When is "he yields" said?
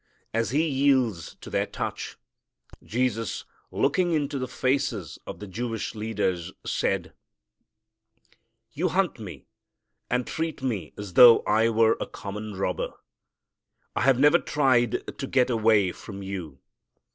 0.49-1.35